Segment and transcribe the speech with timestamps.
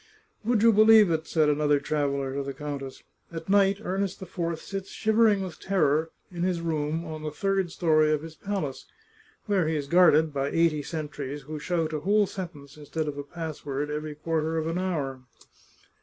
[0.45, 4.89] "Would you believe it," said another traveller to the countess," at night Ernest IV sits
[4.89, 8.85] shivering with terror in his room on the third story of his palace,
[9.45, 13.23] where he is guarded by eighty sentries, who shout a whole sentence instead of a
[13.23, 15.21] password every quarter of an hour.